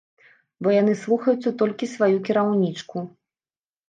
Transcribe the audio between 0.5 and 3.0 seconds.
Бо яны слухаюцца толькі сваю кіраўнічку.